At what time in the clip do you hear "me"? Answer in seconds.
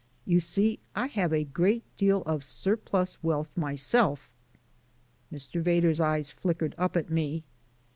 7.11-7.43